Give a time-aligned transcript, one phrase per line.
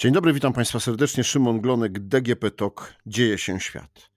[0.00, 1.24] Dzień dobry, witam Państwa serdecznie.
[1.24, 2.94] Szymon Glonek, DGP TOK.
[3.06, 4.10] Dzieje się świat.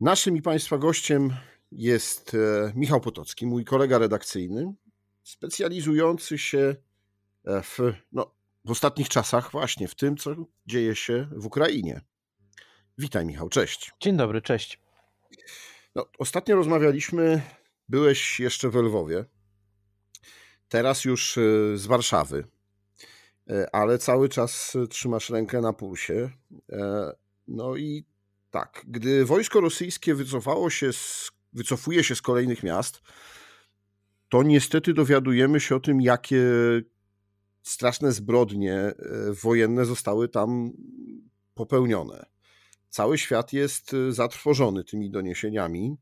[0.00, 1.36] Naszym i Państwa gościem
[1.72, 4.74] jest e, Michał Potocki, mój kolega redakcyjny,
[5.22, 6.76] specjalizujący się
[7.44, 7.78] e, w,
[8.12, 8.34] no,
[8.64, 10.34] w ostatnich czasach właśnie w tym, co
[10.66, 12.00] dzieje się w Ukrainie.
[12.98, 13.92] Witaj Michał, cześć.
[14.00, 14.80] Dzień dobry, cześć.
[15.94, 17.42] No, ostatnio rozmawialiśmy,
[17.88, 19.24] byłeś jeszcze w Lwowie,
[20.68, 21.40] teraz już e,
[21.78, 22.53] z Warszawy.
[23.50, 26.30] E, ale cały czas e, trzymasz rękę na pulsie.
[26.72, 27.12] E,
[27.48, 28.04] no i
[28.50, 33.02] tak, gdy wojsko rosyjskie wycofało się z, wycofuje się z kolejnych miast,
[34.28, 36.42] to niestety dowiadujemy się o tym, jakie
[37.62, 38.92] straszne zbrodnie
[39.42, 40.72] wojenne zostały tam
[41.54, 42.26] popełnione.
[42.88, 45.96] Cały świat jest zatrwożony tymi doniesieniami.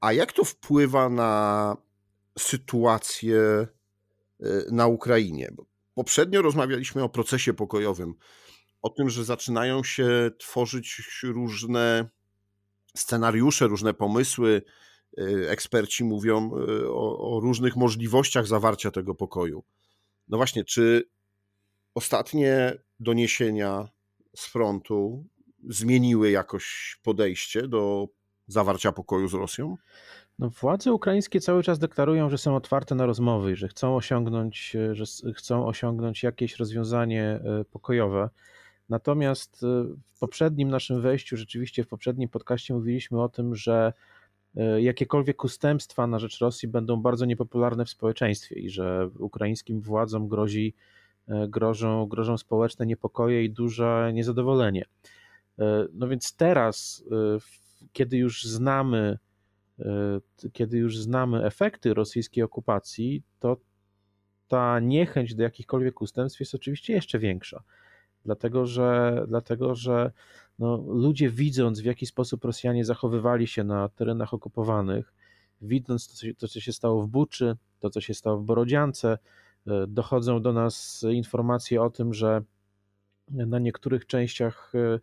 [0.00, 1.76] A jak to wpływa na
[2.38, 3.66] sytuację
[4.70, 5.52] na Ukrainie.
[5.94, 8.14] Poprzednio rozmawialiśmy o procesie pokojowym,
[8.82, 12.08] o tym, że zaczynają się tworzyć różne
[12.94, 14.62] scenariusze, różne pomysły.
[15.18, 19.64] Y, eksperci mówią y, o, o różnych możliwościach zawarcia tego pokoju.
[20.28, 21.08] No właśnie, czy
[21.94, 23.88] ostatnie doniesienia
[24.36, 25.26] z frontu
[25.68, 28.08] zmieniły jakoś podejście do
[28.46, 29.76] zawarcia pokoju z Rosją?
[30.38, 34.76] No, władze ukraińskie cały czas deklarują, że są otwarte na rozmowy i że chcą osiągnąć,
[34.76, 38.30] e, że chcą osiągnąć jakieś rozwiązanie e, pokojowe.
[38.88, 39.66] Natomiast e,
[40.12, 43.92] w poprzednim naszym wejściu, rzeczywiście w poprzednim podcaście mówiliśmy o tym, że
[44.78, 50.74] jakiekolwiek ustępstwa na rzecz Rosji będą bardzo niepopularne w społeczeństwie i że ukraińskim władzom grozi,
[51.48, 54.84] grożą, grożą społeczne niepokoje i duże niezadowolenie.
[55.92, 57.04] No więc teraz,
[57.92, 59.18] kiedy już znamy
[60.52, 63.56] kiedy już znamy efekty rosyjskiej okupacji, to
[64.48, 67.62] ta niechęć do jakichkolwiek ustępstw jest oczywiście jeszcze większa.
[68.24, 70.12] Dlatego, że, dlatego, że
[70.58, 75.12] no, ludzie widząc, w jaki sposób Rosjanie zachowywali się na terenach okupowanych,
[75.60, 79.18] widząc to, to co się stało w Buczy, to, co się stało w Borodziance,
[79.66, 82.42] e, dochodzą do nas informacje o tym, że
[83.28, 84.98] na niektórych częściach e,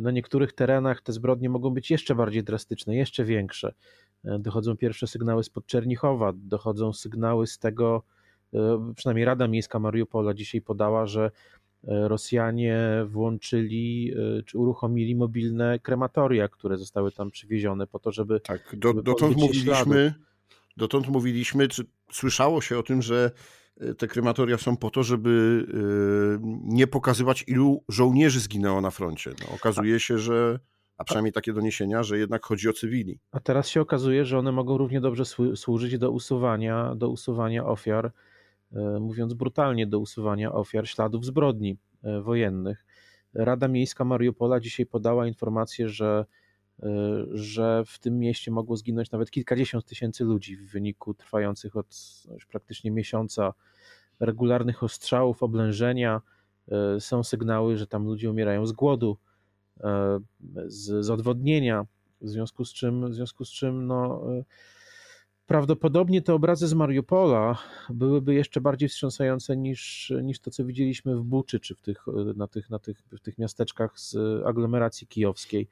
[0.00, 3.74] na niektórych terenach te zbrodnie mogą być jeszcze bardziej drastyczne, jeszcze większe.
[4.24, 8.02] E, dochodzą pierwsze sygnały spod Czernichowa, dochodzą sygnały z tego,
[8.54, 11.24] e, przynajmniej Rada Miejska Mariupola dzisiaj podała, że
[11.88, 14.14] e, Rosjanie włączyli
[14.46, 18.40] czy uruchomili mobilne krematoria, które zostały tam przywiezione po to, żeby.
[18.40, 20.14] Tak, do, dotąd mówiliśmy,
[20.76, 23.30] dotąd mówiliśmy, czy słyszało się o tym, że
[23.98, 29.30] te krematoria są po to, żeby e, nie pokazywać, ilu żołnierzy zginęło na froncie.
[29.40, 30.58] No, okazuje się, że,
[30.98, 33.18] a przynajmniej takie doniesienia, że jednak chodzi o cywili.
[33.32, 35.24] A teraz się okazuje, że one mogą równie dobrze
[35.54, 38.12] służyć do usuwania, do usuwania ofiar,
[38.72, 42.86] e, mówiąc brutalnie, do usuwania ofiar śladów zbrodni e, wojennych.
[43.34, 46.26] Rada Miejska Mariupola dzisiaj podała informację, że
[47.32, 51.86] że w tym mieście mogło zginąć nawet kilkadziesiąt tysięcy ludzi w wyniku trwających od
[52.28, 53.54] no, już praktycznie miesiąca
[54.20, 56.20] regularnych ostrzałów, oblężenia.
[56.68, 59.16] E, są sygnały, że tam ludzie umierają z głodu,
[59.80, 60.20] e,
[60.66, 61.86] z, z odwodnienia,
[62.20, 64.22] w związku z czym, w związku z czym no,
[65.46, 67.58] prawdopodobnie te obrazy z Mariupola
[67.90, 72.04] byłyby jeszcze bardziej wstrząsające niż, niż to, co widzieliśmy w Buczy, czy w tych,
[72.36, 74.16] na, tych, na tych, w tych miasteczkach z
[74.46, 75.68] aglomeracji kijowskiej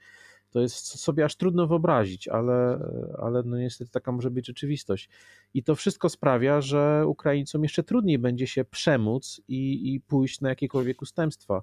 [0.50, 2.78] to jest sobie aż trudno wyobrazić, ale,
[3.18, 5.08] ale no niestety taka może być rzeczywistość.
[5.54, 10.48] I to wszystko sprawia, że Ukraińcom jeszcze trudniej będzie się przemóc i, i pójść na
[10.48, 11.62] jakiekolwiek ustępstwa e,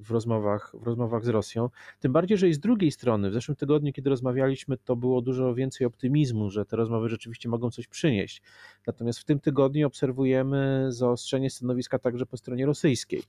[0.00, 1.68] w rozmowach, w rozmowach z Rosją.
[2.00, 5.54] Tym bardziej, że i z drugiej strony, w zeszłym tygodniu, kiedy rozmawialiśmy, to było dużo
[5.54, 8.42] więcej optymizmu, że te rozmowy rzeczywiście mogą coś przynieść.
[8.86, 13.22] Natomiast w tym tygodniu obserwujemy zaostrzenie stanowiska także po stronie rosyjskiej.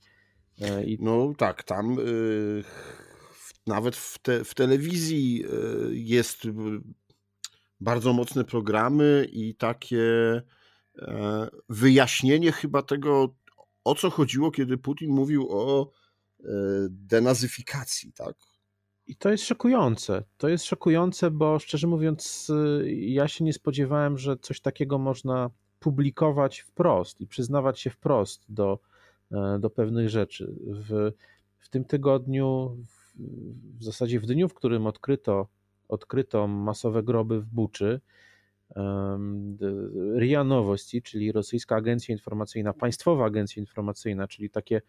[0.60, 0.98] E, I...
[1.00, 1.94] No tak, tam.
[1.94, 2.64] Yy
[3.66, 5.48] nawet w, te, w telewizji e,
[5.90, 6.42] jest
[7.80, 10.02] bardzo mocne programy i takie
[10.98, 13.34] e, wyjaśnienie chyba tego,
[13.84, 15.90] o co chodziło, kiedy Putin mówił o
[16.40, 16.44] e,
[16.90, 18.36] denazyfikacji, tak?
[19.06, 20.24] I to jest szokujące.
[20.36, 22.52] To jest szokujące, bo szczerze mówiąc,
[22.86, 25.50] ja się nie spodziewałem, że coś takiego można
[25.80, 28.78] publikować wprost i przyznawać się wprost do,
[29.58, 30.54] do pewnych rzeczy.
[30.66, 31.12] W,
[31.58, 32.76] w tym tygodniu,
[33.78, 35.48] w zasadzie w dniu, w którym odkryto,
[35.88, 38.00] odkryto masowe groby w Buczy,
[40.18, 44.82] RIA Nowości, czyli rosyjska agencja informacyjna, państwowa agencja informacyjna, czyli takie,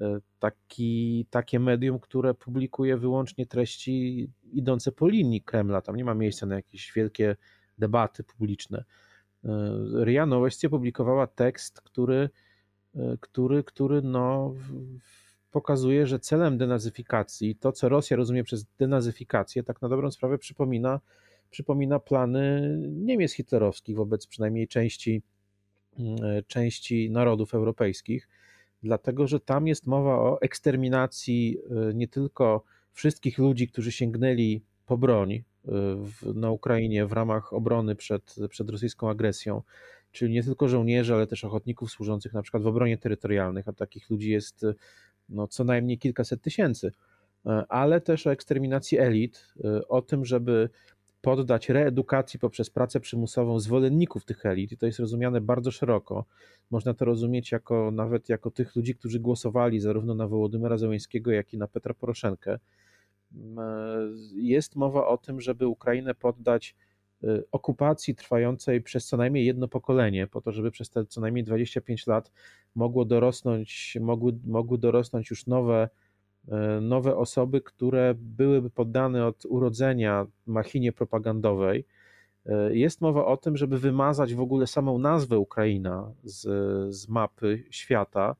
[0.00, 5.80] e, taki, takie medium, które publikuje wyłącznie treści idące po linii Kremla.
[5.80, 7.36] Tam nie ma miejsca na jakieś wielkie
[7.78, 8.84] debaty publiczne.
[10.04, 12.30] RIA Nowości opublikowała tekst, który,
[13.20, 14.54] który, który no,
[15.56, 21.00] pokazuje, że celem denazyfikacji, to co Rosja rozumie przez denazyfikację, tak na dobrą sprawę przypomina,
[21.50, 25.22] przypomina plany Niemiec hitlerowskich wobec przynajmniej części,
[26.46, 28.28] części narodów europejskich,
[28.82, 31.58] dlatego że tam jest mowa o eksterminacji
[31.94, 35.42] nie tylko wszystkich ludzi, którzy sięgnęli po broń y,
[35.96, 39.62] w, na Ukrainie w ramach obrony przed, przed rosyjską agresją,
[40.12, 44.10] czyli nie tylko żołnierzy, ale też ochotników służących na przykład w obronie terytorialnych, a takich
[44.10, 44.74] ludzi jest y,
[45.28, 49.54] no, co najmniej kilkaset tysięcy, y, ale też o eksterminacji elit,
[49.88, 50.68] o tym, żeby
[51.20, 54.72] poddać reedukacji poprzez pracę przymusową zwolenników tych elit.
[54.72, 56.24] I to jest rozumiane bardzo szeroko.
[56.70, 61.54] Można to rozumieć jako nawet jako tych ludzi, którzy głosowali zarówno na Wołodymyra Zełenskiego, jak
[61.54, 62.58] i na Petra Poroszenkę.
[64.34, 66.74] Jest mowa o tym, żeby Ukrainę poddać
[67.52, 72.06] okupacji trwającej przez co najmniej jedno pokolenie, po to, żeby przez te co najmniej 25
[72.06, 72.32] lat
[72.76, 75.88] mogło dorosnąć, mogły, mogły dorosnąć już nowe,
[76.48, 81.84] y, nowe osoby, które byłyby poddane od urodzenia machinie propagandowej.
[82.46, 86.42] Y, jest mowa o tym, żeby wymazać w ogóle samą nazwę Ukraina z,
[86.94, 88.36] z mapy świata,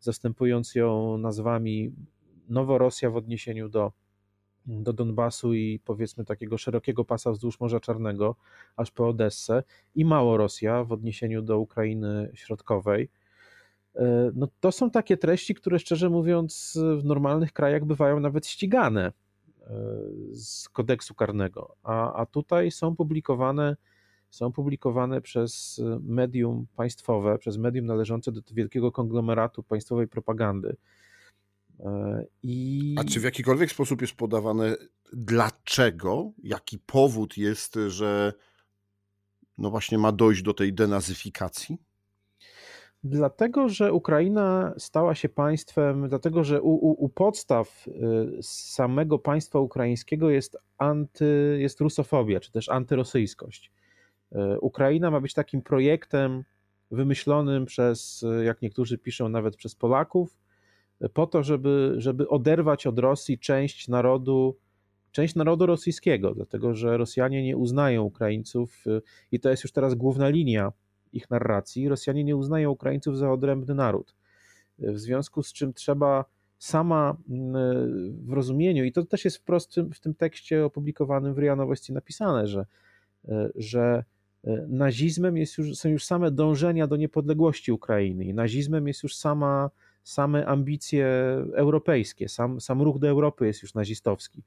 [0.00, 1.92] zastępując ją nazwami
[2.48, 3.92] Noworosja w odniesieniu do
[4.68, 8.36] do Donbasu i powiedzmy takiego szerokiego pasa wzdłuż Morza Czarnego,
[8.76, 9.62] aż po Odessę
[9.94, 13.08] i Małorosja w odniesieniu do Ukrainy Środkowej.
[13.96, 19.06] E, no to są takie treści, które szczerze mówiąc w normalnych krajach bywają nawet ścigane
[19.06, 19.12] e,
[20.32, 23.76] z kodeksu karnego, a, a tutaj są publikowane,
[24.30, 30.76] są publikowane przez medium państwowe, przez medium należące do wielkiego konglomeratu państwowej propagandy.
[32.42, 32.94] I...
[32.98, 34.76] A czy w jakikolwiek sposób jest podawane,
[35.12, 38.32] dlaczego, jaki powód jest, że
[39.58, 41.78] no właśnie ma dojść do tej denazyfikacji?
[43.04, 49.58] Dlatego, że Ukraina stała się państwem, dlatego, że u, u, u, podstaw y, samego państwa
[49.58, 53.72] ukraińskiego jest, anty, jest rusofobia, czy też antyrosyjskość.
[54.32, 56.44] Y, Ukraina ma być takim projektem
[56.90, 60.38] wymyślonym przez, jak niektórzy piszą, nawet przez Polaków,
[61.14, 64.56] po to, żeby, żeby oderwać od Rosji część narodu,
[65.12, 69.02] część narodu rosyjskiego, dlatego że Rosjanie nie uznają Ukraińców y,
[69.32, 70.72] i to jest już teraz główna linia
[71.12, 71.88] ich narracji.
[71.88, 74.14] Rosjanie nie uznają Ukraińców za odrębny naród.
[74.78, 76.24] W związku z czym trzeba
[76.58, 81.56] sama mm, w rozumieniu, i to też jest wprost w tym tekście opublikowanym w RIA
[81.56, 82.66] Nowości napisane, że,
[83.28, 84.04] y, że
[84.46, 89.16] y, nazizmem jest już, są już same dążenia do niepodległości Ukrainy i nazizmem jest już
[89.16, 89.70] sama
[90.02, 91.06] same ambicje
[91.54, 94.42] europejskie, sam, sam ruch do Europy jest już nazistowski.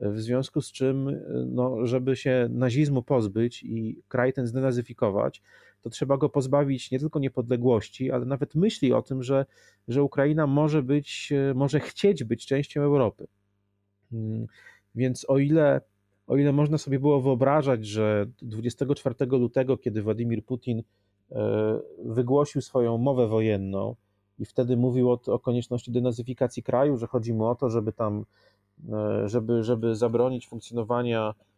[0.00, 5.42] W związku z czym, no, żeby się nazizmu pozbyć i kraj ten zdenazyfikować,
[5.86, 9.46] to trzeba go pozbawić nie tylko niepodległości, ale nawet myśli o tym, że,
[9.88, 13.26] że Ukraina może być, może chcieć być częścią Europy.
[14.10, 14.46] Hmm,
[14.94, 15.80] więc o ile,
[16.26, 20.82] o ile można sobie było wyobrażać, że 24 lutego, kiedy Władimir Putin
[21.32, 23.94] e, wygłosił swoją mowę wojenną,
[24.38, 28.24] i wtedy mówił o, o konieczności denazyfikacji kraju, że chodzi mu o to, żeby tam,
[28.92, 31.55] e, żeby, żeby zabronić funkcjonowania e,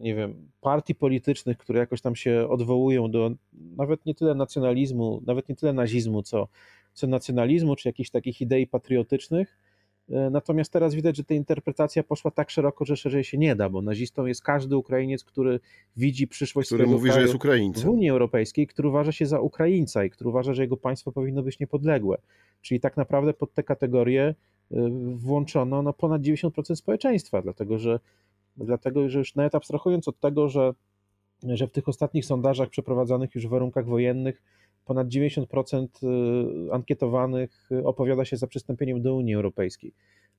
[0.00, 3.30] nie wiem, partii politycznych, które jakoś tam się odwołują do
[3.76, 6.48] nawet nie tyle nacjonalizmu, nawet nie tyle nazizmu, co,
[6.92, 9.58] co nacjonalizmu, czy jakichś takich idei patriotycznych,
[10.10, 13.68] E, natomiast teraz widać, że ta interpretacja poszła tak szeroko, że szerzej się nie da,
[13.68, 15.60] bo nazistą jest każdy Ukrainiec, który
[15.96, 17.84] widzi przyszłość który mówi, że jest Ukraińcem.
[17.84, 21.42] w Unii Europejskiej, który uważa się za Ukraińca i który uważa, że jego państwo powinno
[21.42, 22.18] być niepodległe.
[22.62, 24.34] Czyli tak naprawdę pod te kategorie e,
[25.16, 28.00] włączono no, ponad 90% społeczeństwa, dlatego że,
[28.56, 30.72] dlatego, że już nawet abstrahując od tego, że,
[31.42, 34.42] że w tych ostatnich sondażach przeprowadzanych już w warunkach wojennych
[34.84, 35.86] ponad 90%
[36.68, 39.92] y, ankietowanych opowiada się za przystąpieniem do Unii Europejskiej.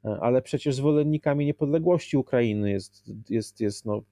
[0.05, 4.03] E, ale przecież zwolennikami niepodległości Ukrainy jest, jest, jest no,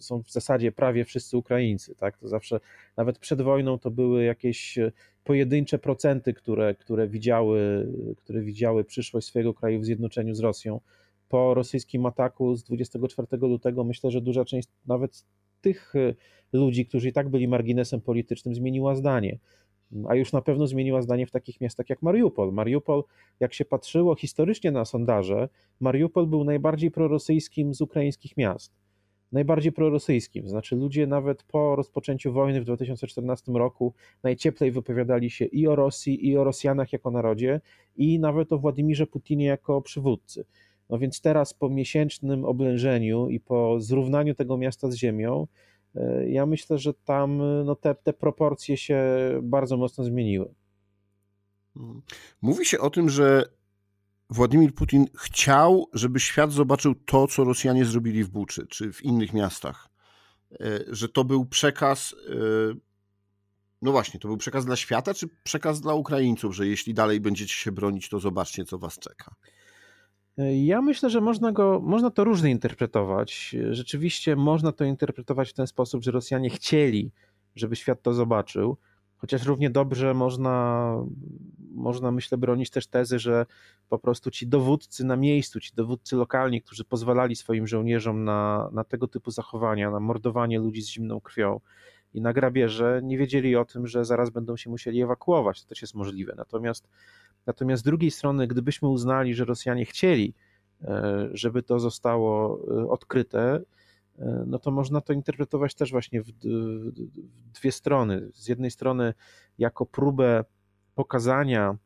[0.00, 1.94] są w zasadzie prawie wszyscy Ukraińcy.
[1.94, 2.18] Tak?
[2.18, 2.60] To zawsze,
[2.96, 4.78] nawet przed wojną, to były jakieś
[5.24, 10.80] pojedyncze procenty, które, które, widziały, które widziały przyszłość swojego kraju w zjednoczeniu z Rosją.
[11.32, 15.24] Po rosyjskim ataku z 24 lutego myślę, że duża część nawet
[15.60, 15.92] tych
[16.52, 19.38] ludzi, którzy i tak byli marginesem politycznym, zmieniła zdanie
[20.08, 22.52] a już na pewno zmieniła zdanie w takich miastach jak Mariupol.
[22.52, 23.04] Mariupol,
[23.40, 25.48] jak się patrzyło historycznie na sondaże,
[25.80, 28.72] Mariupol był najbardziej prorosyjskim z ukraińskich miast.
[29.32, 35.66] Najbardziej prorosyjskim, znaczy ludzie nawet po rozpoczęciu wojny w 2014 roku najcieplej wypowiadali się i
[35.66, 37.60] o Rosji, i o Rosjanach jako narodzie,
[37.96, 40.44] i nawet o Władimirze Putinie jako przywódcy.
[40.92, 45.46] No więc teraz po miesięcznym oblężeniu i po zrównaniu tego miasta z ziemią,
[46.26, 49.00] Ja myślę, że tam no, te, te proporcje się
[49.42, 50.54] bardzo mocno zmieniły.
[52.42, 53.44] Mówi się o tym, że
[54.30, 59.32] Władimir Putin chciał, żeby świat zobaczył to, co Rosjanie zrobili w Buczy czy w innych
[59.32, 59.88] miastach.
[60.88, 62.14] Że to był przekaz
[63.82, 67.54] no właśnie, to był przekaz dla świata, czy przekaz dla Ukraińców, że jeśli dalej będziecie
[67.54, 69.34] się bronić, to zobaczcie, co was czeka?
[70.62, 73.56] Ja myślę, że można, go, można to różnie interpretować.
[73.70, 77.10] Rzeczywiście można to interpretować w ten sposób, że Rosjanie chcieli,
[77.56, 78.76] żeby świat to zobaczył,
[79.16, 80.96] chociaż równie dobrze można,
[81.74, 83.46] można myślę, bronić też tezy, że
[83.88, 88.84] po prostu ci dowódcy na miejscu, ci dowódcy lokalni, którzy pozwalali swoim żołnierzom na, na
[88.84, 91.60] tego typu zachowania, na mordowanie ludzi z zimną krwią,
[92.14, 95.62] i na grabieże nie wiedzieli o tym, że zaraz będą się musieli ewakuować.
[95.62, 96.34] To też jest możliwe.
[96.36, 96.88] Natomiast,
[97.46, 100.34] natomiast z drugiej strony, gdybyśmy uznali, że Rosjanie chcieli,
[100.82, 103.60] e, żeby to zostało e, odkryte,
[104.18, 108.28] e, no to można to interpretować też właśnie w, w dwie strony.
[108.34, 109.14] Z jednej strony
[109.58, 110.44] jako próbę
[110.94, 111.76] pokazania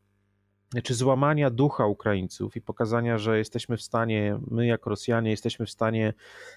[0.83, 5.71] czy złamania ducha Ukraińców i pokazania, że jesteśmy w stanie, my jako Rosjanie, jesteśmy w
[5.71, 6.15] stanie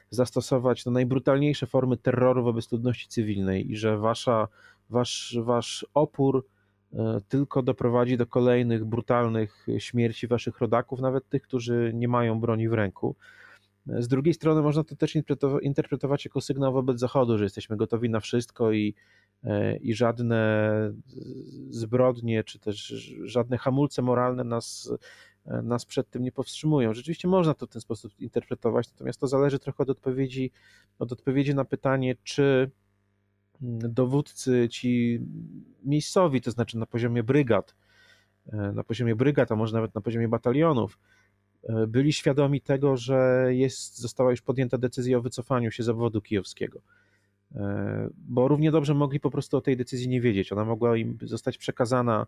[0.10, 4.48] zastosować no, najbrutalniejsze formy terroru wobec ludności cywilnej i że wasza,
[4.90, 6.46] wasz, wasz opór
[7.28, 12.74] tylko doprowadzi do kolejnych brutalnych śmierci waszych rodaków, nawet tych, którzy nie mają broni w
[12.74, 13.16] ręku.
[13.86, 15.18] Z drugiej strony można to też
[15.62, 18.96] interpretować jako sygnał wobec Zachodu, że jesteśmy gotowi na wszystko i
[19.44, 20.72] E, i żadne
[21.70, 22.78] zbrodnie, czy też
[23.24, 24.92] żadne hamulce moralne nas,
[25.46, 26.94] e, nas przed tym nie powstrzymują.
[26.94, 30.52] Rzeczywiście można to w ten sposób interpretować, natomiast to zależy trochę od odpowiedzi,
[31.00, 32.72] od odpowiedzi na pytanie, czy
[33.62, 35.20] dowódcy ci
[35.84, 37.76] miejscowi, to znaczy na poziomie brygad,
[38.54, 41.00] e, na poziomie brygad, a może nawet na poziomie batalionów,
[41.88, 46.82] byli świadomi tego, że jest, została już podjęta decyzja o wycofaniu się z obwodu kijowskiego.
[47.56, 50.52] E, bo równie dobrze mogli po prostu o tej decyzji nie wiedzieć.
[50.52, 52.28] Ona mogła im zostać przekazana,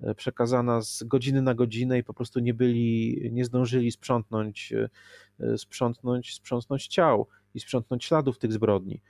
[0.00, 4.72] e, przekazana z godziny na godzinę i po prostu nie byli, nie zdążyli sprzątnąć,
[5.40, 9.00] e, sprzątnąć, sprzątnąć ciał i sprzątnąć śladów tych zbrodni.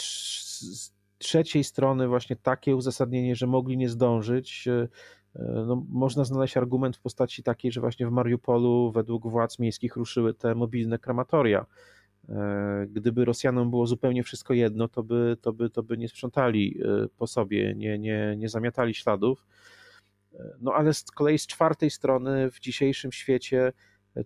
[0.00, 4.68] Z trzeciej strony właśnie takie uzasadnienie, że mogli nie zdążyć,
[5.66, 10.34] no, można znaleźć argument w postaci takiej, że właśnie w Mariupolu według władz miejskich ruszyły
[10.34, 11.66] te mobilne krematoria,
[12.28, 16.80] E, gdyby Rosjanom było zupełnie wszystko jedno, to by, to by, to by nie sprzątali
[16.82, 19.46] e, po sobie, nie, nie, nie zamiatali śladów.
[20.34, 23.72] E, no ale z kolei z czwartej strony w dzisiejszym świecie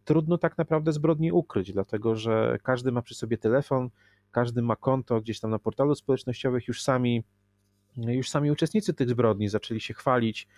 [0.05, 3.91] trudno tak naprawdę zbrodni ukryć, dlatego że każdy ma przy sobie telefon,
[4.33, 7.25] każdy ma konto gdzieś tam na portalu społecznościowych, już sami,
[7.97, 10.49] już sami uczestnicy tych zbrodni zaczęli się chwalić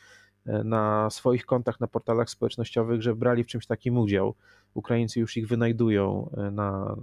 [0.47, 4.35] na swoich kontach na portalach społecznościowych, że brali w czymś takim udział.
[4.75, 6.97] Ukraińcy już ich wynajdują na,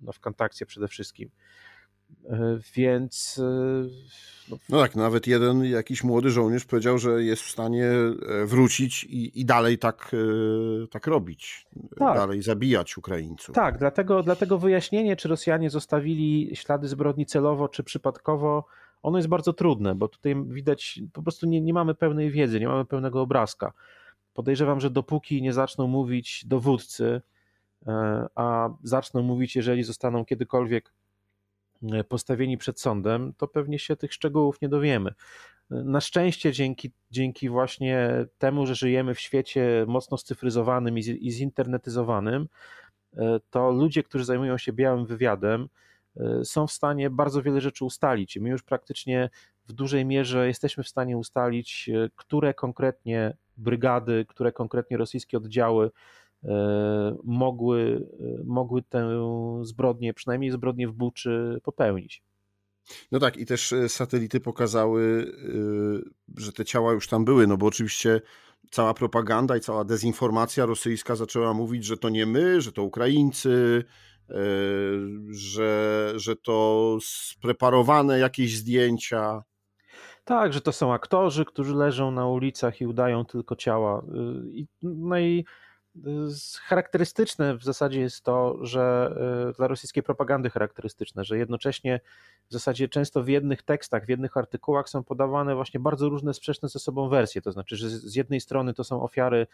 [0.00, 1.30] no w kontakcie przede wszystkim.
[2.30, 3.38] E, więc.
[3.38, 3.88] E,
[4.50, 9.04] no, no, tak, nawet jeden jakiś młody żołnierz powiedział, że jest w stanie e, wrócić
[9.04, 10.16] i, i dalej tak,
[10.90, 11.66] tak robić.
[11.98, 12.16] Tak.
[12.16, 13.54] Dalej zabijać Ukraińców.
[13.54, 18.64] Tak, dlatego, dlatego wyjaśnienie, czy Rosjanie zostawili ślady zbrodni celowo, czy przypadkowo,
[19.02, 22.68] ono jest bardzo trudne, bo tutaj widać, po prostu nie, nie mamy pełnej wiedzy, nie
[22.68, 23.72] mamy pełnego obrazka.
[24.34, 27.22] Podejrzewam, że dopóki nie zaczną mówić dowódcy,
[28.34, 30.92] a zaczną mówić, jeżeli zostaną kiedykolwiek
[32.08, 35.10] postawieni przed sądem, to pewnie się tych szczegółów nie dowiemy.
[35.70, 42.48] Na szczęście dzięki, dzięki właśnie temu, że żyjemy w świecie mocno scyfryzowanym i zinternetyzowanym,
[43.16, 45.68] e, to ludzie, którzy zajmują się białym wywiadem,
[46.44, 48.36] są w stanie bardzo wiele rzeczy ustalić.
[48.36, 49.30] I my już praktycznie
[49.66, 56.25] w dużej mierze jesteśmy w stanie ustalić, które konkretnie brygady, które konkretnie rosyjskie oddziały E,
[57.24, 59.08] mogły, e, mogły tę
[59.62, 62.22] zbrodnię, przynajmniej zbrodnię w Buczy popełnić.
[63.12, 65.32] No tak, i też e, satelity pokazały,
[66.36, 68.20] że te ciała już tam były, no bo oczywiście
[68.70, 73.84] cała propaganda i cała dezinformacja rosyjska zaczęła mówić, że to nie my, że to Ukraińcy,
[75.28, 79.42] że, że to spreparowane jakieś zdjęcia.
[80.24, 84.02] Tak, że to są aktorzy, którzy leżą na ulicach i udają tylko ciała.
[84.82, 85.44] No i
[86.62, 89.14] charakterystyczne w zasadzie jest to, że
[89.50, 92.00] e, dla rosyjskiej propagandy charakterystyczne, że jednocześnie
[92.48, 96.68] w zasadzie często w jednych tekstach, w jednych artykułach są podawane właśnie bardzo różne sprzeczne
[96.68, 97.42] ze sobą wersje.
[97.42, 99.46] To znaczy, że z jednej strony to są ofiary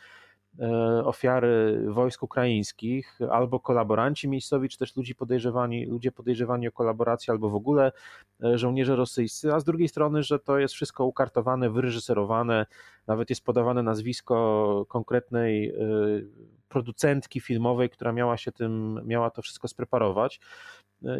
[1.04, 7.50] ofiary wojsk ukraińskich, albo kolaboranci miejscowi, czy też ludzi podejrzewani, ludzie podejrzewani o kolaborację, albo
[7.50, 7.92] w ogóle
[8.44, 12.66] e, żołnierze rosyjscy, a z drugiej strony, że to jest wszystko ukartowane, wyreżyserowane,
[13.06, 15.74] nawet jest podawane nazwisko konkretnej e,
[16.68, 20.40] producentki filmowej, która miała się tym, miała to wszystko spreparować.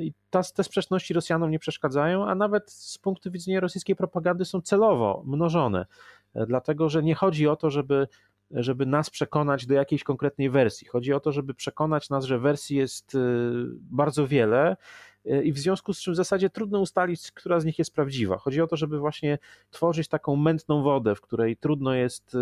[0.00, 4.60] I ta, te sprzeczności Rosjanom nie przeszkadzają, a nawet z punktu widzenia rosyjskiej propagandy są
[4.60, 5.86] celowo mnożone,
[6.34, 8.08] dlatego że nie chodzi o to, żeby
[8.52, 10.88] żeby nas przekonać do jakiejś konkretnej wersji.
[10.88, 13.16] Chodzi o to, żeby przekonać nas, że wersji jest
[13.74, 14.76] bardzo wiele
[15.44, 18.38] i w związku z czym w zasadzie trudno ustalić, która z nich jest prawdziwa.
[18.38, 19.38] Chodzi o to, żeby właśnie
[19.70, 22.36] tworzyć taką mętną wodę, w której trudno jest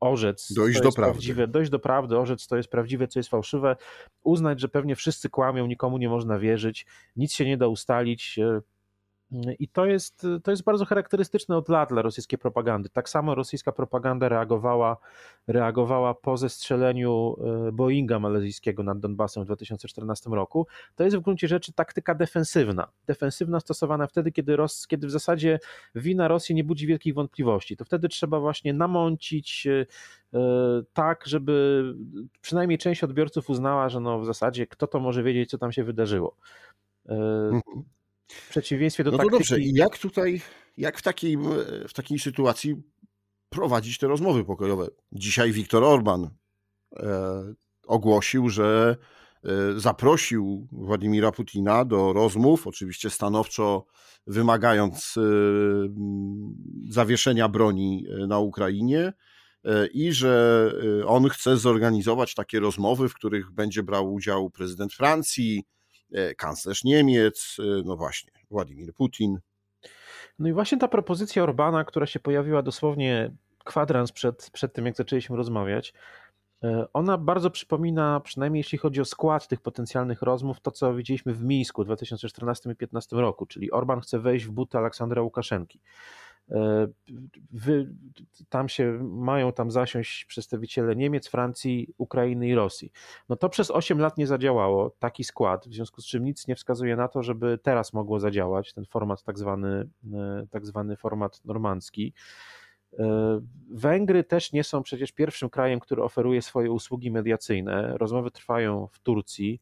[0.00, 1.12] orzec, dojść do prawdy.
[1.12, 3.76] Prawdziwe, dojść do prawdy, orzec, co jest prawdziwe, co jest fałszywe,
[4.22, 6.86] uznać, że pewnie wszyscy kłamią, nikomu nie można wierzyć,
[7.16, 8.38] nic się nie da ustalić.
[9.32, 12.88] E, I to jest, to jest bardzo charakterystyczne od lat dla rosyjskiej propagandy.
[12.88, 14.96] Tak samo rosyjska propaganda reagowała,
[15.46, 17.36] reagowała po zestrzeleniu
[17.68, 20.66] e, Boeinga malezyjskiego nad Donbasem w 2014 roku.
[20.94, 22.88] To jest w gruncie rzeczy taktyka defensywna.
[23.06, 25.58] Defensywna stosowana wtedy, kiedy, Ros, kiedy w zasadzie
[25.94, 27.76] wina Rosji nie budzi wielkich wątpliwości.
[27.76, 29.86] To wtedy trzeba właśnie namącić e,
[30.92, 31.84] tak, żeby
[32.40, 35.84] przynajmniej część odbiorców uznała, że no w zasadzie kto to może wiedzieć, co tam się
[35.84, 36.36] wydarzyło.
[38.46, 39.38] W przeciwieństwie do no to taktyki...
[39.38, 40.40] dobrze, i jak tutaj,
[40.76, 41.38] jak w takiej,
[41.88, 42.76] w takiej sytuacji
[43.48, 44.88] prowadzić te rozmowy pokojowe?
[45.12, 46.30] Dzisiaj Viktor Orban
[46.96, 47.54] e,
[47.86, 48.96] ogłosił, że
[49.44, 53.86] e, zaprosił Władimira Putina do rozmów, oczywiście stanowczo
[54.26, 55.20] wymagając e,
[56.88, 59.12] zawieszenia broni e, na Ukrainie
[59.64, 64.92] e, i że e, on chce zorganizować takie rozmowy, w których będzie brał udział prezydent
[64.92, 65.64] Francji,
[66.36, 69.38] kanclerz Niemiec, e, no właśnie, Władimir Putin.
[70.38, 73.30] No i właśnie ta propozycja Orbana, która się pojawiła dosłownie
[73.64, 75.94] kwadrans przed, przed tym, jak zaczęliśmy rozmawiać,
[76.64, 81.34] e, ona bardzo przypomina, przynajmniej jeśli chodzi o skład tych potencjalnych rozmów, to co widzieliśmy
[81.34, 85.80] w Mińsku w 2014 i 2015 roku, czyli Orban chce wejść w buty Aleksandra Łukaszenki.
[86.52, 86.88] E,
[87.50, 87.88] wy,
[88.48, 92.92] tam się mają tam zasiąść przedstawiciele Niemiec, Francji, Ukrainy i Rosji.
[93.28, 96.54] No to przez 8 lat nie zadziałało taki skład, w związku z czym nic nie
[96.54, 101.44] wskazuje na to, żeby teraz mogło zadziałać ten format tak zwany, e, tak zwany format
[101.44, 102.12] normandzki.
[102.98, 107.98] E, Węgry też nie są przecież pierwszym krajem, który oferuje swoje usługi mediacyjne.
[107.98, 109.60] Rozmowy trwają w Turcji.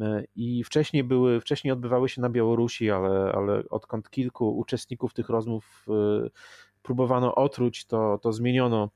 [0.00, 5.28] E, I wcześniej były, wcześniej odbywały się na Białorusi, ale, ale odkąd kilku uczestników tych
[5.28, 6.28] rozmów e,
[6.82, 8.90] próbowano otruć, to, to zmieniono,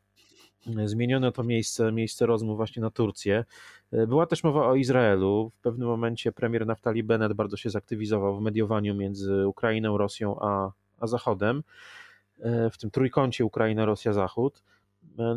[0.84, 3.44] zmieniono to miejsce, miejsce rozmów właśnie na Turcję.
[3.92, 5.52] E, była też mowa o Izraelu.
[5.54, 10.72] W pewnym momencie premier Naftali Bennett bardzo się zaktywizował w mediowaniu między Ukrainą, Rosją a,
[10.98, 11.62] a Zachodem,
[12.72, 14.62] w tym trójkącie Ukraina, Rosja, Zachód.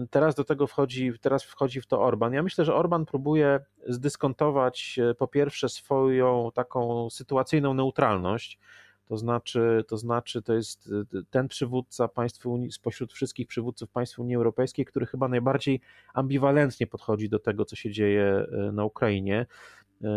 [0.09, 2.33] Teraz do tego wchodzi, teraz wchodzi w to Orban.
[2.33, 8.59] Ja myślę, że Orban próbuje zdyskontować e, po pierwsze swoją taką sytuacyjną neutralność,
[9.05, 14.19] to znaczy, to znaczy, to jest e, ten przywódca państw Unii, spośród wszystkich przywódców państw
[14.19, 15.81] Unii Europejskiej, który chyba najbardziej
[16.13, 19.45] ambiwalentnie podchodzi do tego, co się dzieje e, na Ukrainie.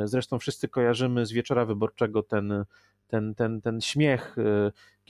[0.05, 2.65] Zresztą wszyscy kojarzymy z wieczora wyborczego ten,
[3.11, 4.37] ten, ten, ten śmiech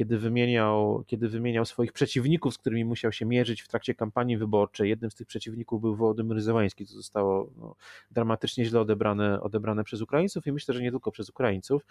[0.01, 4.89] kiedy wymieniał, kiedy wymieniał swoich przeciwników, z którymi musiał się mierzyć w trakcie kampanii wyborczej.
[4.89, 7.75] Jednym z tych przeciwników był Wołodymyr Zełański, co zostało no,
[8.11, 11.87] dramatycznie źle odebrane, odebrane przez Ukraińców i myślę, że nie tylko przez Ukraińców.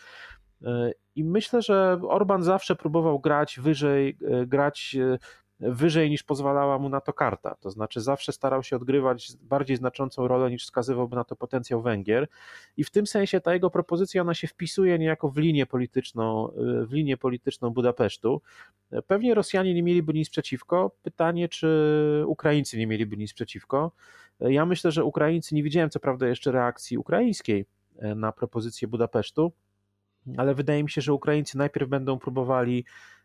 [0.63, 4.97] E, I myślę, że Orban zawsze próbował grać wyżej, e, grać
[5.59, 7.55] wyżej niż pozwalała mu na to karta.
[7.55, 12.27] To znaczy zawsze starał się odgrywać bardziej znaczącą rolę niż wskazywałby na to potencjał Węgier
[12.77, 16.51] i w tym sensie ta jego propozycja ona się wpisuje niejako w linię polityczną,
[16.87, 18.41] w linię polityczną Budapesztu.
[19.07, 20.91] Pewnie Rosjanie nie mieliby nic przeciwko.
[21.03, 23.91] Pytanie, czy Ukraińcy nie mieliby nic przeciwko.
[24.39, 27.65] Ja myślę, że Ukraińcy, nie widziałem co prawda jeszcze reakcji ukraińskiej
[28.15, 29.51] na propozycję Budapesztu,
[30.37, 33.18] ale wydaje mi się, że Ukraińcy najpierw będą próbowali E,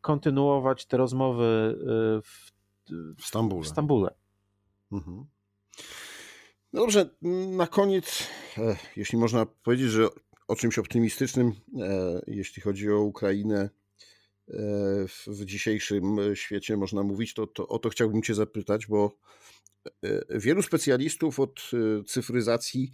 [0.00, 2.52] kontynuować te rozmowy e, w,
[3.18, 3.64] w Stambule.
[3.64, 4.14] W Stambule.
[4.92, 5.26] Mhm.
[6.72, 7.10] No dobrze,
[7.56, 10.08] na koniec, e, jeśli można powiedzieć, że
[10.48, 11.52] o czymś optymistycznym,
[12.26, 13.70] jeśli chodzi o Ukrainę,
[15.26, 19.16] w dzisiejszym świecie można mówić, to, to o to chciałbym Cię zapytać, bo
[20.30, 21.70] wielu specjalistów od
[22.06, 22.90] cyfryzacji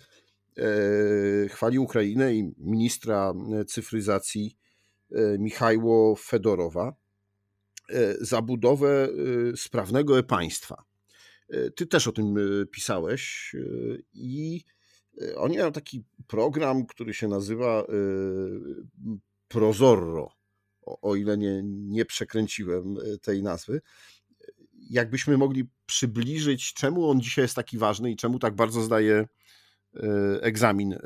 [1.48, 3.35] chwali Ukrainę i ministra
[3.66, 4.65] cyfryzacji E,
[5.38, 6.95] Michajło Fedorowa
[7.88, 9.09] e, za budowę
[9.53, 10.85] e, sprawnego e-państwa.
[11.77, 12.35] Ty też o tym
[12.71, 13.53] pisałeś
[14.14, 14.64] i
[15.37, 17.87] oni mają taki program, który się nazywa
[19.49, 20.33] Prozorro,
[20.83, 23.81] o ile nie, nie przekręciłem tej nazwy.
[24.90, 29.27] Jakbyśmy mogli przybliżyć, czemu on dzisiaj jest taki ważny i czemu tak bardzo zdaje E,
[30.40, 30.98] egzamin e,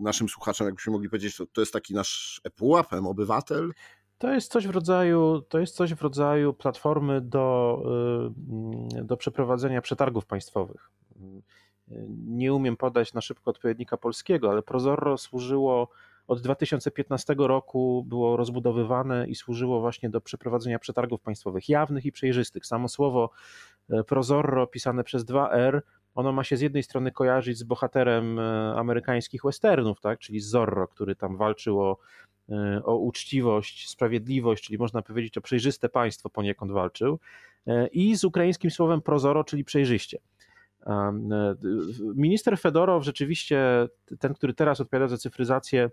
[0.00, 3.72] naszym słuchaczom, jakbyśmy mogli powiedzieć, to, to jest taki nasz ePUAP, obywatel.
[4.18, 7.82] To jest coś w rodzaju, to jest coś w rodzaju platformy do,
[8.96, 10.90] e, do przeprowadzenia przetargów państwowych.
[12.26, 15.88] nie umiem podać na szybko odpowiednika polskiego, ale Prozorro służyło
[16.28, 22.66] od 2015 roku było rozbudowywane i służyło właśnie do przeprowadzenia przetargów państwowych jawnych i przejrzystych.
[22.66, 23.30] Samo słowo
[23.90, 25.80] e, Prozorro pisane przez 2R,
[26.14, 30.88] ono ma się z jednej strony kojarzyć z bohaterem e, amerykańskich westernów, tak, czyli Zorro,
[30.88, 31.98] który tam walczył o,
[32.48, 37.18] e, o uczciwość, sprawiedliwość, czyli można powiedzieć o przejrzyste państwo poniekąd walczył,
[37.92, 40.18] i z ukraińskim słowem prozoro, czyli przejrzyście.
[42.14, 45.90] Minister Fedorow rzeczywiście, ten, który teraz odpowiada za cyfryzację,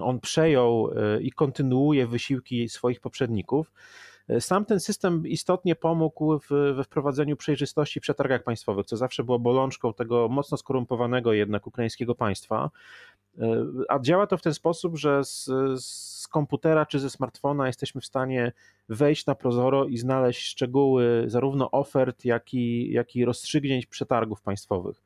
[0.00, 3.72] on przejął e, i kontynuuje wysiłki swoich poprzedników.
[4.28, 6.38] E, sam ten system istotnie pomógł
[6.74, 12.14] we wprowadzeniu przejrzystości w przetargach państwowych, co zawsze było bolączką tego mocno skorumpowanego jednak ukraińskiego
[12.14, 12.70] państwa.
[13.38, 15.50] E, a działa to w ten sposób, że z,
[15.84, 18.52] z komputera czy ze smartfona jesteśmy w stanie
[18.88, 25.02] wejść na Prozoro i znaleźć szczegóły zarówno ofert, jak i, jak i rozstrzygnięć przetargów państwowych.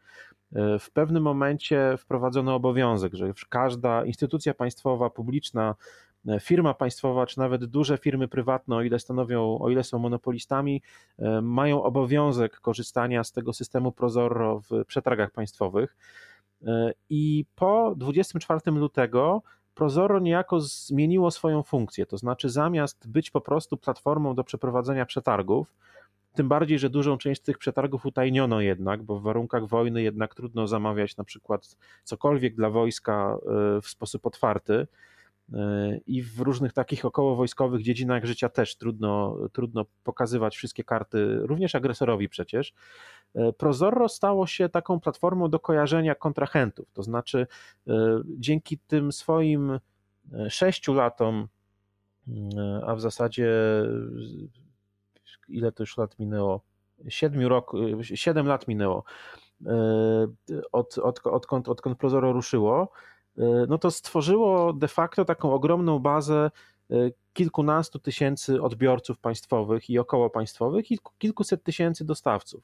[0.80, 5.74] W pewnym momencie wprowadzono obowiązek, że każda instytucja państwowa, publiczna,
[6.40, 10.82] firma państwowa, czy nawet duże firmy prywatne, o ile stanowią, o ile są monopolistami,
[11.42, 15.96] mają obowiązek korzystania z tego systemu Prozorro w przetargach państwowych.
[17.10, 19.42] I po 24 lutego
[19.74, 25.74] Prozorro niejako zmieniło swoją funkcję, to znaczy zamiast być po prostu platformą do przeprowadzenia przetargów,
[26.34, 30.66] tym bardziej, że dużą część tych przetargów utajniono jednak, bo w warunkach wojny jednak trudno
[30.66, 33.36] zamawiać na przykład cokolwiek dla wojska
[33.76, 34.86] e, w sposób otwarty.
[35.54, 41.74] E, I w różnych takich okołowojskowych dziedzinach życia też trudno, trudno pokazywać wszystkie karty, również
[41.74, 42.72] agresorowi przecież.
[43.34, 47.46] E, Prozorro stało się taką platformą do kojarzenia kontrahentów, to znaczy
[48.24, 49.80] dzięki tym swoim
[50.48, 51.48] sześciu latom,
[52.86, 53.52] a w zasadzie
[55.48, 56.60] ile to już lat minęło?
[57.08, 59.04] Siedmiu rok, siedem lat minęło
[59.66, 59.72] e,
[60.72, 63.11] od, od, odkąd, odkąd Prozoro ruszyło, e,
[63.68, 66.50] no to stworzyło de facto taką ogromną bazę
[66.90, 66.94] e,
[67.32, 72.62] kilkunastu tysięcy odbiorców państwowych i około państwowych i kilkuset tysięcy dostawców.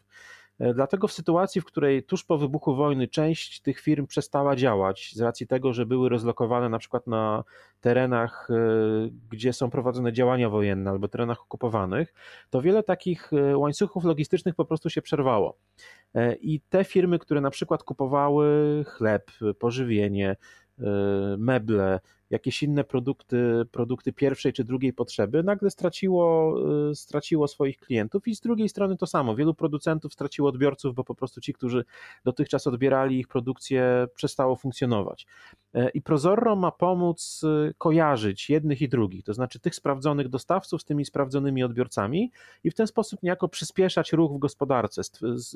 [0.58, 5.12] E, dlatego w sytuacji, w której tuż po wybuchu wojny część tych firm przestała działać
[5.14, 7.44] z racji tego, że były rozlokowane na przykład na
[7.80, 8.54] terenach, e,
[9.30, 12.14] gdzie są prowadzone działania wojenne albo terenach okupowanych,
[12.50, 15.56] to wiele takich e, łańcuchów logistycznych po prostu się przerwało.
[16.40, 20.36] I te firmy, które na przykład kupowały chleb, pożywienie,
[21.38, 26.54] meble, jakieś inne produkty, produkty pierwszej czy drugiej potrzeby, nagle straciło,
[26.90, 29.36] y, straciło swoich klientów i z drugiej strony to samo.
[29.36, 31.84] Wielu producentów straciło odbiorców, bo po prostu ci, którzy
[32.24, 35.26] dotychczas odbierali ich produkcję, przestało funkcjonować.
[35.74, 40.82] E, I Prozorro ma pomóc y, kojarzyć jednych i drugich, to znaczy tych sprawdzonych dostawców
[40.82, 42.32] z tymi sprawdzonymi odbiorcami
[42.64, 45.02] i w ten sposób niejako przyspieszać ruch w gospodarce,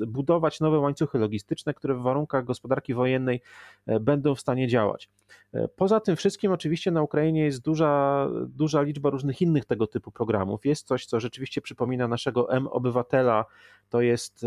[0.07, 3.41] budować nowe łańcuchy logistyczne, które w warunkach gospodarki wojennej
[3.85, 5.09] e, będą w stanie działać.
[5.53, 10.11] E, poza tym wszystkim oczywiście na Ukrainie jest duża, duża liczba różnych innych tego typu
[10.11, 10.65] programów.
[10.65, 13.45] Jest coś, co rzeczywiście przypomina naszego M-Obywatela,
[13.89, 14.45] to jest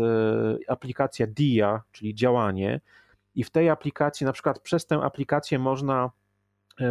[0.67, 2.81] aplikacja DIA, czyli działanie,
[3.35, 6.09] i w tej aplikacji, na przykład przez tę aplikację można e,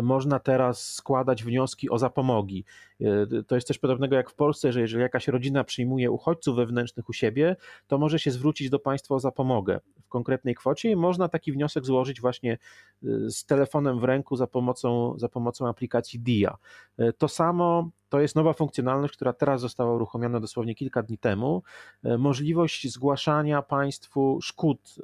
[0.03, 2.65] można teraz składać wnioski o zapomogi.
[3.01, 7.09] E, to jest coś podobnego jak w Polsce, że jeżeli jakaś rodzina przyjmuje uchodźców wewnętrznych
[7.09, 11.29] u siebie, to może się zwrócić do państwa o zapomogę w konkretnej kwocie i można
[11.29, 12.59] taki wniosek złożyć właśnie e,
[13.31, 16.57] z telefonem w ręku za pomocą, za pomocą aplikacji DIA.
[17.19, 21.63] To samo to jest nowa funkcjonalność, która teraz została uruchomiona dosłownie kilka dni temu.
[22.19, 24.95] Możliwość zgłaszania państwu szkód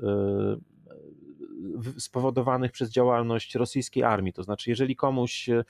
[1.98, 4.32] spowodowanych przez działalność rosyjskiej armii.
[4.32, 5.64] To znaczy, jeżeli komuś, e,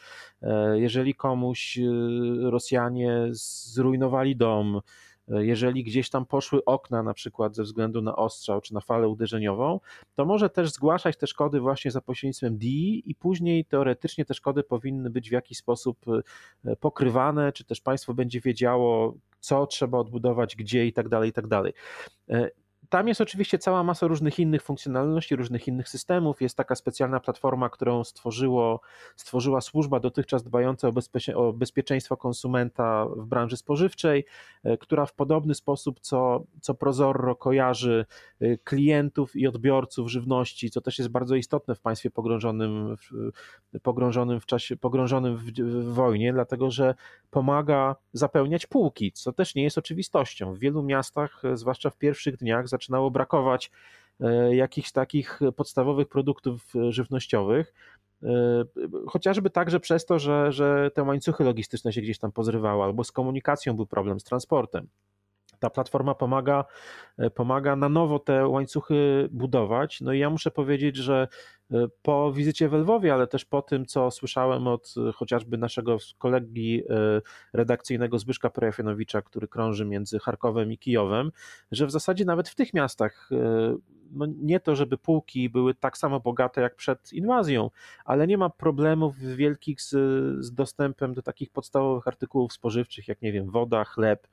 [0.75, 1.83] jeżeli komuś e,
[2.51, 4.81] Rosjanie zrujnowali dom,
[5.29, 9.09] e, jeżeli gdzieś tam poszły okna, na przykład ze względu na ostrzał czy na falę
[9.09, 9.81] uderzeniową,
[10.15, 14.63] to może też zgłaszać te szkody właśnie za pośrednictwem DI i później teoretycznie te szkody
[14.63, 15.99] powinny być w jakiś sposób
[16.81, 21.47] pokrywane, czy też państwo będzie wiedziało, co trzeba odbudować, gdzie i tak dalej, i tak
[21.47, 21.73] dalej.
[22.93, 26.43] Tam jest oczywiście cała masa różnych innych funkcjonalności, różnych innych systemów.
[26.43, 28.81] Jest taka specjalna platforma, którą stworzyło,
[29.17, 34.25] stworzyła służba dotychczas dbająca o, bezpie, o bezpieczeństwo konsumenta w branży spożywczej,
[34.65, 38.07] e, która w podobny sposób co, co Prozorro kojarzy
[38.41, 44.41] e, klientów i odbiorców żywności, co też jest bardzo istotne w państwie pogrążonym w, pogrążonym
[44.41, 46.95] w czasie, pogrążonym w, w wojnie, dlatego że
[47.31, 50.55] pomaga zapełniać półki, co też nie jest oczywistością.
[50.55, 53.71] W wielu miastach, e, zwłaszcza w pierwszych dniach, zaczynało brakować
[54.21, 57.75] e, jakichś takich podstawowych produktów e, żywnościowych.
[58.23, 58.29] E,
[59.09, 63.13] chociażby także przez to, że, że te łańcuchy logistyczne się gdzieś tam pozrywały, albo z
[63.13, 64.89] komunikacją był problem, z transportem.
[65.63, 66.65] Ta platforma pomaga,
[67.19, 70.01] e, pomaga na nowo te łańcuchy budować.
[70.01, 71.29] No i ja muszę powiedzieć, że
[71.71, 75.97] e, po wizycie w Lwowie, ale też po tym, co słyszałem od e, chociażby naszego
[76.19, 76.83] kolegi
[77.53, 81.33] redakcyjnego Zbyszka Projafianowicza, który krąży między Charkowem i Kijowem,
[81.73, 83.31] że w zasadzie nawet w tych miastach
[84.13, 87.71] no nie to, żeby półki były tak samo bogate jak przed inwazją,
[88.05, 89.91] ale nie ma problemów wielkich z,
[90.45, 94.29] z dostępem do takich podstawowych artykułów spożywczych, jak nie wiem, woda, chleb,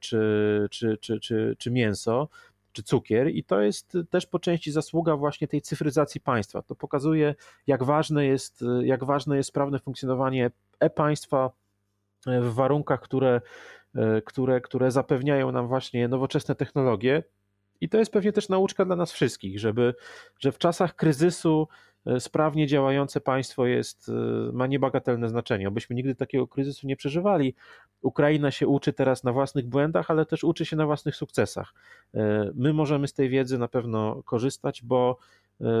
[0.00, 2.28] czy, czy, czy, czy, czy mięso,
[2.72, 6.62] czy cukier, i to jest też po części zasługa właśnie tej cyfryzacji państwa.
[6.62, 7.34] To pokazuje,
[7.66, 11.50] jak ważne jest, jak ważne jest sprawne funkcjonowanie e-państwa
[12.26, 13.40] w warunkach, które,
[13.94, 17.22] e, które, które zapewniają nam właśnie nowoczesne technologie.
[17.80, 19.94] I to jest pewnie też nauczka dla nas wszystkich, żeby,
[20.38, 24.12] że w czasach kryzysu E, sprawnie działające państwo jest, e,
[24.52, 25.68] ma niebagatelne znaczenie.
[25.68, 27.54] Obyśmy nigdy takiego kryzysu nie przeżywali.
[28.02, 31.74] Ukraina się uczy teraz na własnych błędach, ale też uczy się na własnych sukcesach.
[32.14, 35.18] E, my możemy z tej wiedzy na pewno korzystać, bo,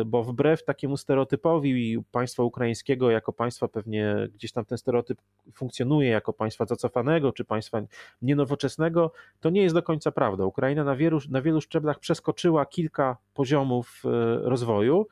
[0.06, 5.18] bo wbrew takiemu stereotypowi państwa ukraińskiego, jako państwa pewnie gdzieś tam ten stereotyp
[5.54, 7.80] funkcjonuje, jako państwa zacofanego czy państwa
[8.22, 10.44] nienowoczesnego, to nie jest do końca prawda.
[10.44, 14.02] Ukraina na wielu, na wielu szczeblach przeskoczyła kilka poziomów
[14.42, 15.06] rozwoju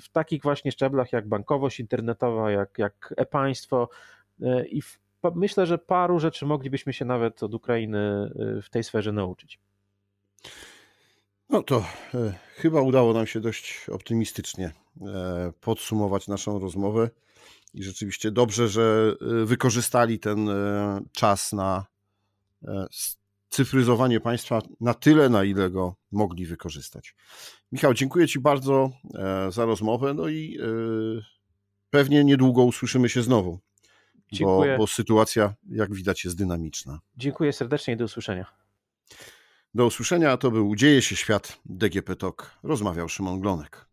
[0.00, 3.88] w takich właśnie szczeblach jak bankowość internetowa, jak, jak e-państwo
[4.42, 4.98] e, i w,
[5.34, 9.60] myślę, że paru rzeczy moglibyśmy się nawet od Ukrainy e, w tej sferze nauczyć.
[11.50, 17.10] No to e, chyba udało nam się dość optymistycznie e, podsumować naszą rozmowę
[17.74, 21.86] i rzeczywiście dobrze, że e, wykorzystali ten e, czas na
[23.48, 27.14] cyfryzowanie państwa na tyle, na ile go mogli wykorzystać.
[27.72, 30.14] Michał, dziękuję Ci bardzo e, za rozmowę.
[30.14, 30.64] No i e,
[31.90, 33.58] pewnie niedługo usłyszymy się znowu.
[34.40, 37.00] Bo, bo sytuacja, jak widać, jest dynamiczna.
[37.16, 38.46] Dziękuję serdecznie i do usłyszenia.
[39.74, 40.36] Do usłyszenia.
[40.36, 42.50] To był Dzieje się świat DGP TOK.
[42.62, 43.88] Rozmawiał Szymon Glonek.